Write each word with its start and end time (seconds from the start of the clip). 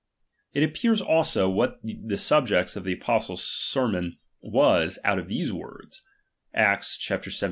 It 0.55 0.63
appears 0.63 0.99
also, 0.99 1.47
what 1.47 1.79
the 1.83 2.17
subject 2.17 2.75
of 2.75 2.85
the 2.85 2.93
apostle's 2.93 3.43
ser 3.45 3.87
mon 3.87 4.17
was, 4.39 4.97
out 5.03 5.19
of 5.19 5.27
these 5.27 5.53
words 5.53 6.01
(Acts 6.55 6.97
xvii. 6.99 7.31